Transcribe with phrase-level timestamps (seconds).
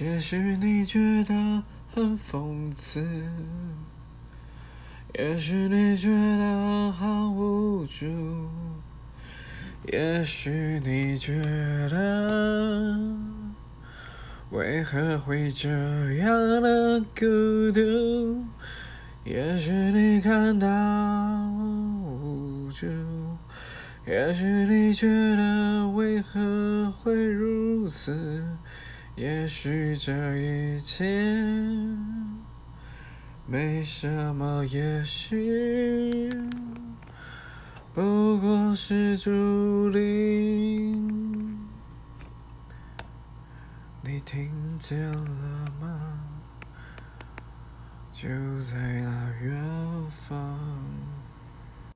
[0.00, 1.34] 也许你觉得
[1.92, 3.04] 很讽刺，
[5.18, 8.06] 也许你觉得好无助，
[9.92, 11.42] 也许你觉
[11.90, 12.96] 得
[14.50, 18.44] 为何会这样的孤独，
[19.24, 20.68] 也许你感到
[21.50, 22.86] 无助，
[24.06, 28.46] 也许你觉得为何会如此。
[29.18, 31.04] 也许这一切
[33.48, 36.30] 没什么，也许
[37.92, 39.98] 不过是注定。
[44.02, 46.20] 你听见了吗？
[48.12, 48.28] 就
[48.62, 49.52] 在那远
[50.28, 50.37] 方。